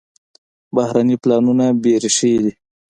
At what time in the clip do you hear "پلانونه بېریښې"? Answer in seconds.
1.23-2.31